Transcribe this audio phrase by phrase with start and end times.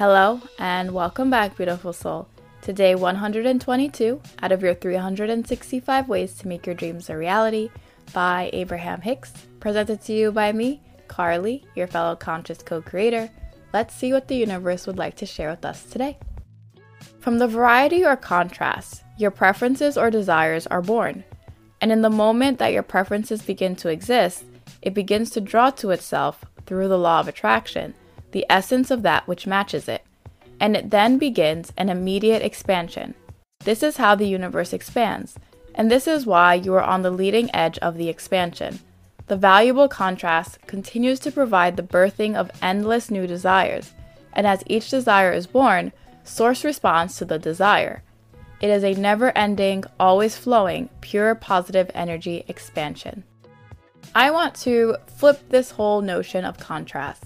[0.00, 2.26] Hello, and welcome back, beautiful soul,
[2.62, 7.68] to day 122 out of your 365 ways to make your dreams a reality
[8.14, 13.28] by Abraham Hicks, presented to you by me, Carly, your fellow conscious co creator.
[13.74, 16.18] Let's see what the universe would like to share with us today.
[17.18, 21.24] From the variety or contrast, your preferences or desires are born.
[21.82, 24.44] And in the moment that your preferences begin to exist,
[24.80, 27.92] it begins to draw to itself, through the law of attraction,
[28.32, 30.04] the essence of that which matches it.
[30.58, 33.14] And it then begins an immediate expansion.
[33.64, 35.36] This is how the universe expands,
[35.74, 38.80] and this is why you are on the leading edge of the expansion.
[39.26, 43.92] The valuable contrast continues to provide the birthing of endless new desires,
[44.32, 45.92] and as each desire is born,
[46.24, 48.02] Source responds to the desire.
[48.60, 53.24] It is a never ending, always flowing, pure positive energy expansion.
[54.14, 57.24] I want to flip this whole notion of contrast.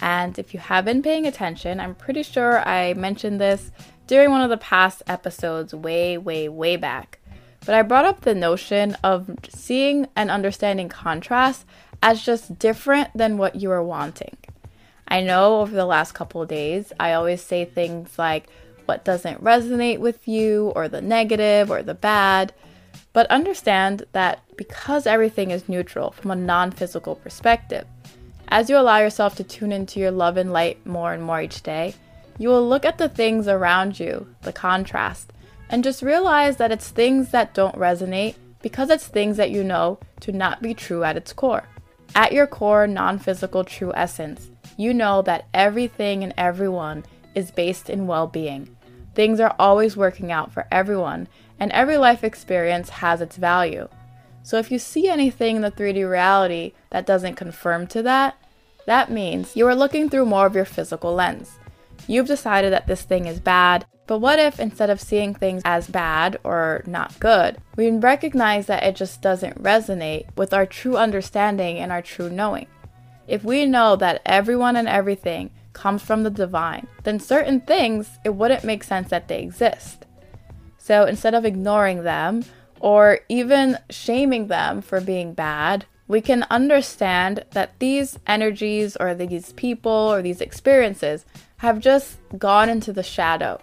[0.00, 3.70] And if you have been paying attention, I'm pretty sure I mentioned this
[4.06, 7.18] during one of the past episodes, way, way, way back.
[7.66, 11.66] But I brought up the notion of seeing and understanding contrast
[12.02, 14.36] as just different than what you are wanting.
[15.06, 18.48] I know over the last couple days, I always say things like
[18.86, 22.52] what doesn't resonate with you, or the negative, or the bad.
[23.12, 27.86] But understand that because everything is neutral from a non physical perspective,
[28.50, 31.62] as you allow yourself to tune into your love and light more and more each
[31.62, 31.94] day,
[32.38, 35.32] you will look at the things around you, the contrast,
[35.68, 39.98] and just realize that it's things that don't resonate because it's things that you know
[40.20, 41.68] to not be true at its core.
[42.14, 47.88] At your core, non physical true essence, you know that everything and everyone is based
[47.88, 48.74] in well being.
[49.14, 51.28] Things are always working out for everyone,
[51.58, 53.88] and every life experience has its value.
[54.42, 58.36] So if you see anything in the 3D reality that doesn't confirm to that,
[58.90, 61.60] that means you are looking through more of your physical lens.
[62.08, 65.86] You've decided that this thing is bad, but what if instead of seeing things as
[65.86, 71.78] bad or not good, we recognize that it just doesn't resonate with our true understanding
[71.78, 72.66] and our true knowing?
[73.28, 78.30] If we know that everyone and everything comes from the divine, then certain things, it
[78.30, 80.04] wouldn't make sense that they exist.
[80.78, 82.44] So instead of ignoring them
[82.80, 89.52] or even shaming them for being bad, we can understand that these energies or these
[89.52, 91.24] people or these experiences
[91.58, 93.60] have just gone into the shadow.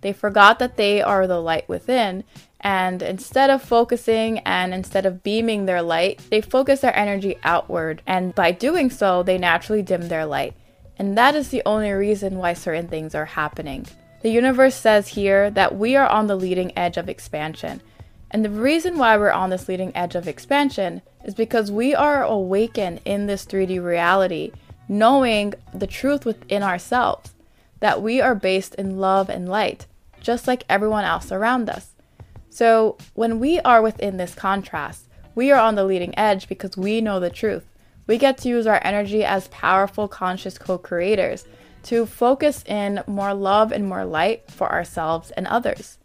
[0.00, 2.24] They forgot that they are the light within
[2.58, 8.00] and instead of focusing and instead of beaming their light, they focus their energy outward.
[8.06, 10.54] And by doing so, they naturally dim their light.
[10.96, 13.86] And that is the only reason why certain things are happening.
[14.22, 17.82] The universe says here that we are on the leading edge of expansion.
[18.30, 22.22] And the reason why we're on this leading edge of expansion is because we are
[22.22, 24.52] awakened in this 3D reality,
[24.88, 27.34] knowing the truth within ourselves,
[27.80, 29.86] that we are based in love and light,
[30.20, 31.94] just like everyone else around us.
[32.48, 37.00] So, when we are within this contrast, we are on the leading edge because we
[37.00, 37.64] know the truth.
[38.06, 41.46] We get to use our energy as powerful, conscious co creators
[41.84, 45.98] to focus in more love and more light for ourselves and others.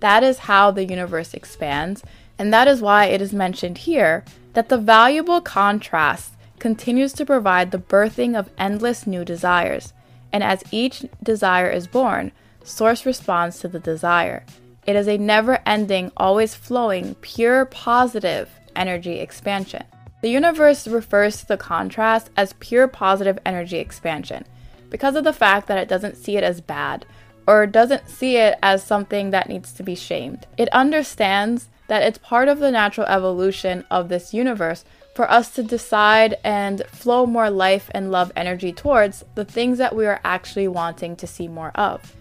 [0.00, 2.02] That is how the universe expands,
[2.40, 4.24] and that is why it is mentioned here
[4.54, 9.92] that the valuable contrast continues to provide the birthing of endless new desires.
[10.32, 12.32] And as each desire is born,
[12.64, 14.46] Source responds to the desire.
[14.86, 19.84] It is a never ending, always flowing, pure positive energy expansion.
[20.22, 24.46] The universe refers to the contrast as pure positive energy expansion
[24.88, 27.04] because of the fact that it doesn't see it as bad
[27.46, 30.46] or doesn't see it as something that needs to be shamed.
[30.56, 35.60] It understands that it's part of the natural evolution of this universe for us to
[35.60, 40.68] decide and flow more life and love energy towards the things that we are actually
[40.68, 42.14] wanting to see more of.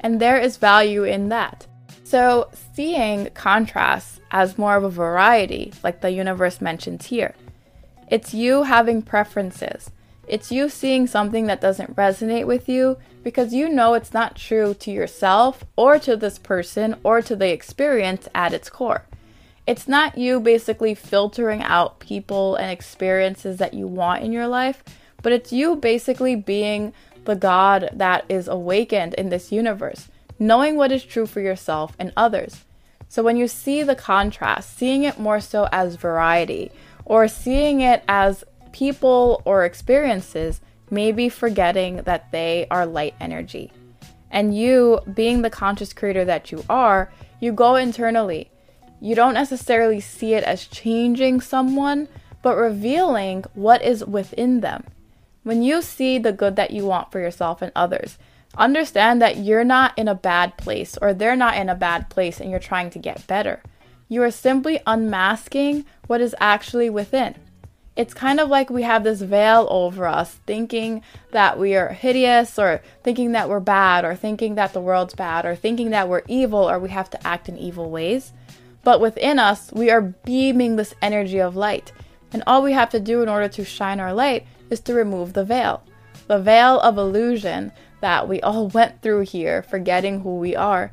[0.00, 1.66] And there is value in that.
[2.02, 7.34] So, seeing contrasts as more of a variety, like the universe mentions here,
[8.08, 9.90] it's you having preferences.
[10.26, 14.72] It's you seeing something that doesn't resonate with you because you know it's not true
[14.80, 19.04] to yourself or to this person or to the experience at its core.
[19.66, 24.82] It's not you basically filtering out people and experiences that you want in your life,
[25.22, 26.92] but it's you basically being
[27.24, 30.08] the God that is awakened in this universe
[30.40, 32.64] knowing what is true for yourself and others.
[33.08, 36.72] So when you see the contrast, seeing it more so as variety
[37.04, 38.42] or seeing it as
[38.72, 40.60] people or experiences,
[40.90, 43.70] maybe forgetting that they are light energy.
[44.30, 48.50] And you, being the conscious creator that you are, you go internally.
[49.00, 52.08] You don't necessarily see it as changing someone,
[52.42, 54.84] but revealing what is within them.
[55.42, 58.18] When you see the good that you want for yourself and others,
[58.56, 62.40] Understand that you're not in a bad place or they're not in a bad place
[62.40, 63.62] and you're trying to get better.
[64.08, 67.36] You are simply unmasking what is actually within.
[67.94, 72.58] It's kind of like we have this veil over us, thinking that we are hideous,
[72.58, 76.22] or thinking that we're bad, or thinking that the world's bad, or thinking that we're
[76.26, 78.32] evil, or we have to act in evil ways.
[78.82, 81.92] But within us, we are beaming this energy of light.
[82.32, 85.32] And all we have to do in order to shine our light is to remove
[85.32, 85.82] the veil.
[86.26, 90.92] The veil of illusion that we all went through here, forgetting who we are.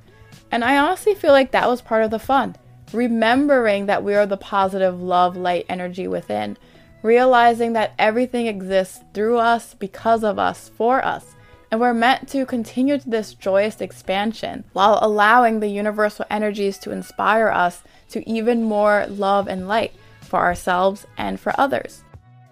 [0.51, 2.55] And I honestly feel like that was part of the fun.
[2.93, 6.57] Remembering that we are the positive love, light energy within
[7.01, 11.35] realizing that everything exists through us, because of us, for us.
[11.69, 17.49] And we're meant to continue this joyous expansion while allowing the universal energies to inspire
[17.49, 22.03] us to even more love and light for ourselves and for others.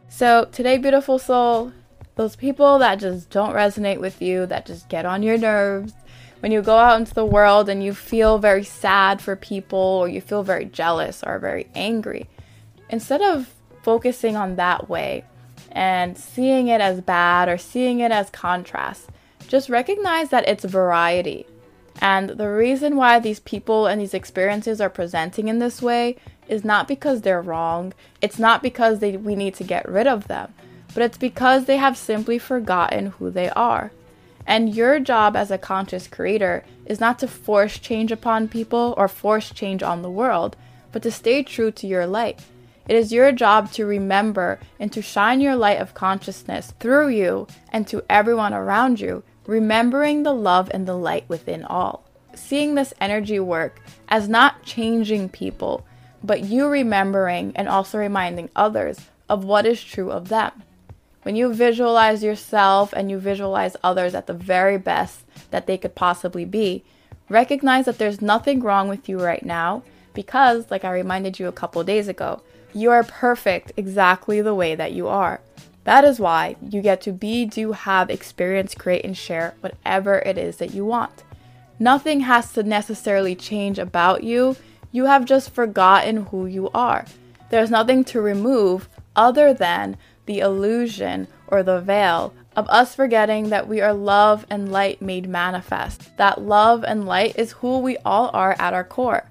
[0.09, 1.71] So, today, beautiful soul,
[2.15, 5.93] those people that just don't resonate with you, that just get on your nerves,
[6.41, 10.07] when you go out into the world and you feel very sad for people or
[10.07, 12.29] you feel very jealous or very angry,
[12.89, 15.23] instead of focusing on that way
[15.75, 19.09] and seeing it as bad or seeing it as contrast.
[19.47, 21.45] Just recognize that it's variety.
[22.01, 26.15] And the reason why these people and these experiences are presenting in this way
[26.47, 27.93] is not because they're wrong.
[28.21, 30.53] It's not because they, we need to get rid of them,
[30.93, 33.91] but it's because they have simply forgotten who they are.
[34.47, 39.07] And your job as a conscious creator is not to force change upon people or
[39.07, 40.55] force change on the world,
[40.91, 42.39] but to stay true to your light
[42.87, 47.47] it is your job to remember and to shine your light of consciousness through you
[47.71, 52.03] and to everyone around you, remembering the love and the light within all.
[52.35, 55.85] Seeing this energy work as not changing people,
[56.23, 58.99] but you remembering and also reminding others
[59.29, 60.51] of what is true of them.
[61.23, 65.95] When you visualize yourself and you visualize others at the very best that they could
[65.95, 66.83] possibly be,
[67.29, 69.81] recognize that there's nothing wrong with you right now
[70.13, 72.43] because, like I reminded you a couple days ago,
[72.75, 75.39] you are perfect exactly the way that you are.
[75.85, 80.37] That is why you get to be, do, have, experience, create, and share whatever it
[80.37, 81.23] is that you want.
[81.79, 84.57] Nothing has to necessarily change about you.
[84.91, 87.05] You have just forgotten who you are.
[87.49, 93.67] There's nothing to remove other than the illusion or the veil of us forgetting that
[93.67, 96.17] we are love and light made manifest.
[96.17, 99.29] That love and light is who we all are at our core.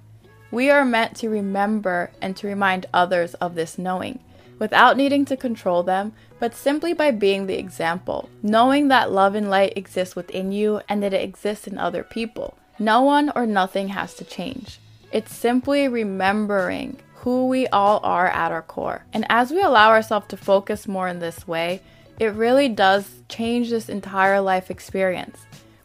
[0.55, 4.21] We are meant to remember and to remind others of this knowing,
[4.61, 9.51] without needing to control them, but simply by being the example, knowing that love and
[9.51, 12.57] light exists within you and that it exists in other people.
[12.79, 14.79] No one or nothing has to change.
[15.11, 19.05] It's simply remembering who we all are at our core.
[19.13, 21.81] And as we allow ourselves to focus more in this way,
[22.21, 25.37] it really does change this entire life experience.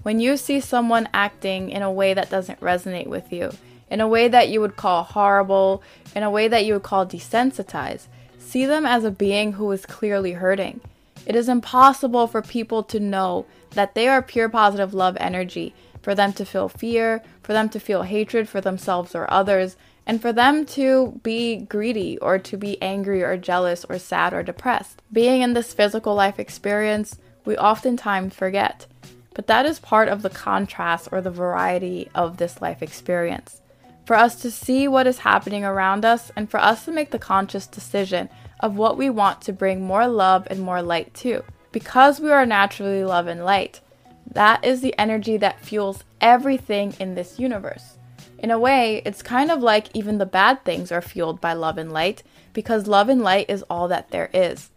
[0.04, 3.51] When you see someone acting in a way that doesn't resonate with you,
[3.89, 5.81] in a way that you would call horrible,
[6.15, 8.07] in a way that you would call desensitized.
[8.38, 10.81] See them as a being who is clearly hurting.
[11.25, 16.15] It is impossible for people to know that they are pure positive love energy, for
[16.15, 19.75] them to feel fear, for them to feel hatred for themselves or others,
[20.06, 24.42] and for them to be greedy or to be angry or jealous or sad or
[24.42, 25.01] depressed.
[25.12, 28.87] Being in this physical life experience, we oftentimes forget.
[29.35, 33.61] But that is part of the contrast or the variety of this life experience
[34.09, 37.19] for us to see what is happening around us and for us to make the
[37.19, 38.28] conscious decision
[38.59, 41.44] of what we want to bring more love and more light to.
[41.71, 43.81] Because we are naturally love and light,
[44.25, 47.99] that is the energy that fuels everything in this universe.
[48.39, 51.78] In a way, it's kind of like even the bad things are fueled by love
[51.78, 54.71] and light because love and light is all that there is.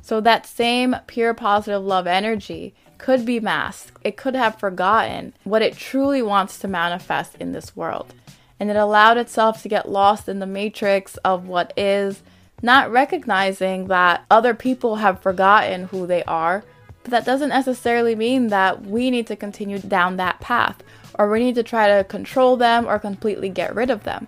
[0.00, 3.98] So, that same pure positive love energy could be masked.
[4.04, 8.14] It could have forgotten what it truly wants to manifest in this world
[8.58, 12.22] and it allowed itself to get lost in the matrix of what is,
[12.62, 16.64] not recognizing that other people have forgotten who they are.
[17.02, 20.82] But that doesn't necessarily mean that we need to continue down that path
[21.18, 24.26] or we need to try to control them or completely get rid of them.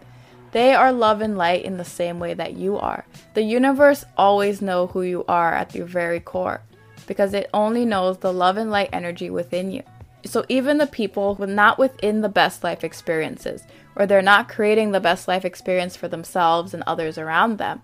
[0.53, 3.05] They are love and light in the same way that you are.
[3.35, 6.63] The universe always knows who you are at your very core
[7.07, 9.83] because it only knows the love and light energy within you.
[10.29, 13.63] So even the people who not within the best life experiences,
[13.97, 17.81] or they're not creating the best life experience for themselves and others around them,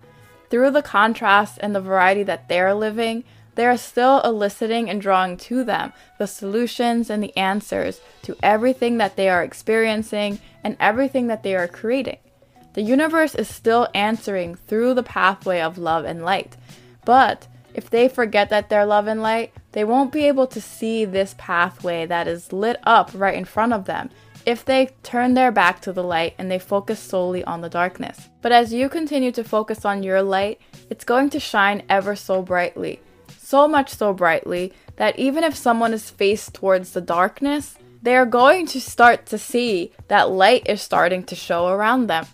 [0.50, 3.24] through the contrast and the variety that they're living,
[3.54, 8.98] they are still eliciting and drawing to them the solutions and the answers to everything
[8.98, 12.18] that they are experiencing and everything that they are creating.
[12.74, 16.58] The universe is still answering through the pathway of love and light.
[17.06, 21.04] But if they forget that they're love and light, they won't be able to see
[21.04, 24.08] this pathway that is lit up right in front of them
[24.46, 28.28] if they turn their back to the light and they focus solely on the darkness.
[28.40, 32.40] But as you continue to focus on your light, it's going to shine ever so
[32.40, 33.00] brightly.
[33.36, 38.26] So much so brightly that even if someone is faced towards the darkness, they are
[38.26, 42.26] going to start to see that light is starting to show around them.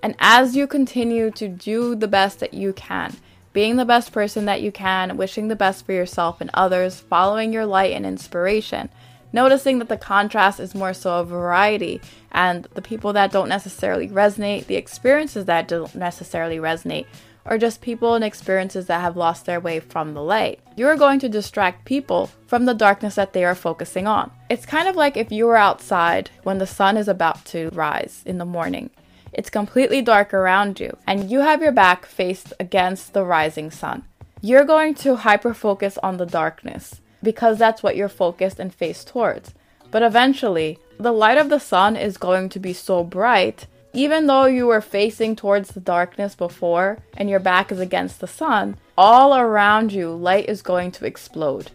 [0.00, 3.16] And as you continue to do the best that you can,
[3.58, 7.52] being the best person that you can, wishing the best for yourself and others, following
[7.52, 8.88] your light and inspiration,
[9.32, 12.00] noticing that the contrast is more so a variety
[12.30, 17.04] and the people that don't necessarily resonate, the experiences that don't necessarily resonate,
[17.44, 20.60] or just people and experiences that have lost their way from the light.
[20.76, 24.30] You're going to distract people from the darkness that they are focusing on.
[24.48, 28.22] It's kind of like if you were outside when the sun is about to rise
[28.24, 28.90] in the morning.
[29.38, 34.02] It's completely dark around you, and you have your back faced against the rising sun.
[34.40, 39.06] You're going to hyper focus on the darkness because that's what you're focused and faced
[39.06, 39.54] towards.
[39.92, 44.46] But eventually, the light of the sun is going to be so bright, even though
[44.46, 49.36] you were facing towards the darkness before and your back is against the sun, all
[49.36, 51.70] around you, light is going to explode.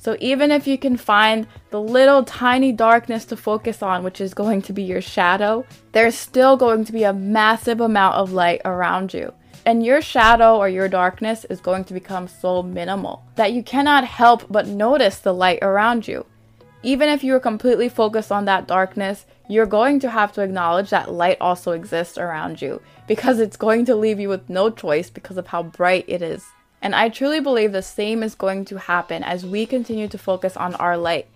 [0.00, 4.32] So even if you can find the little tiny darkness to focus on, which is
[4.32, 8.62] going to be your shadow, there's still going to be a massive amount of light
[8.64, 9.34] around you.
[9.66, 14.04] And your shadow or your darkness is going to become so minimal that you cannot
[14.04, 16.24] help but notice the light around you.
[16.82, 20.88] Even if you are completely focused on that darkness, you're going to have to acknowledge
[20.88, 25.10] that light also exists around you because it's going to leave you with no choice
[25.10, 26.46] because of how bright it is.
[26.82, 30.56] And I truly believe the same is going to happen as we continue to focus
[30.56, 31.26] on our light.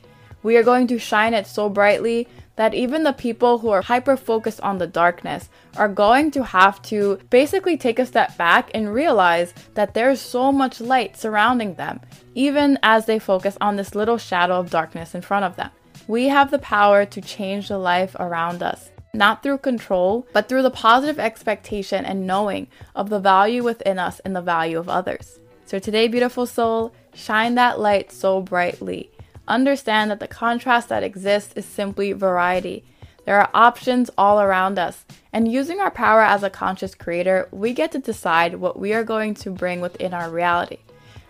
[0.42, 4.16] We are going to shine it so brightly that even the people who are hyper
[4.16, 8.94] focused on the darkness are going to have to basically take a step back and
[8.94, 12.00] realize that there's so much light surrounding them,
[12.34, 15.70] even as they focus on this little shadow of darkness in front of them.
[16.06, 20.62] We have the power to change the life around us not through control, but through
[20.62, 25.38] the positive expectation and knowing of the value within us and the value of others.
[25.66, 29.10] So today, beautiful soul, shine that light so brightly.
[29.46, 32.84] Understand that the contrast that exists is simply variety.
[33.24, 37.72] There are options all around us, and using our power as a conscious creator, we
[37.72, 40.78] get to decide what we are going to bring within our reality.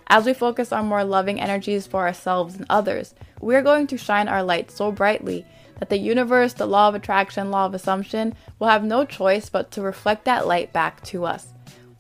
[0.08, 3.96] As we focus on more loving energies for ourselves and others, we are going to
[3.96, 5.46] shine our light so brightly
[5.78, 9.70] that the universe, the law of attraction, law of assumption, will have no choice but
[9.72, 11.48] to reflect that light back to us.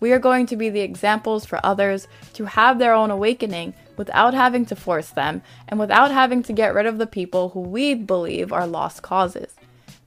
[0.00, 4.34] We are going to be the examples for others to have their own awakening without
[4.34, 7.94] having to force them and without having to get rid of the people who we
[7.94, 9.54] believe are lost causes.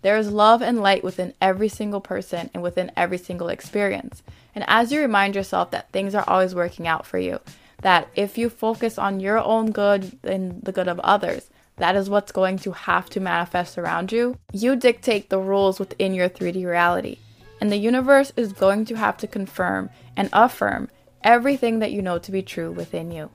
[0.03, 4.21] There is love and light within every single person and within every single experience.
[4.53, 7.39] And as you remind yourself that things are always working out for you,
[7.81, 12.09] that if you focus on your own good and the good of others, that is
[12.09, 14.37] what's going to have to manifest around you.
[14.51, 17.17] You dictate the rules within your 3D reality,
[17.61, 20.89] and the universe is going to have to confirm and affirm
[21.23, 23.29] everything that you know to be true within you.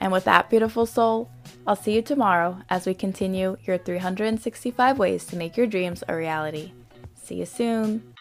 [0.00, 1.30] And with that, beautiful soul,
[1.66, 6.14] I'll see you tomorrow as we continue your 365 ways to make your dreams a
[6.14, 6.72] reality.
[7.14, 8.14] See you soon.